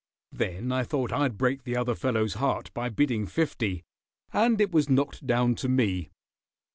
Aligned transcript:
Then 0.31 0.71
I 0.71 0.83
thought 0.83 1.11
I'd 1.13 1.37
break 1.37 1.61
the 1.63 1.75
other 1.77 1.93
fellow's 1.93 2.33
heart 2.33 2.73
by 2.73 2.89
bidding 2.89 3.27
fifty, 3.27 3.83
and 4.33 4.59
it 4.59 4.71
was 4.71 4.89
knocked 4.89 5.27
down 5.27 5.53
to 5.57 5.69
me." 5.69 6.09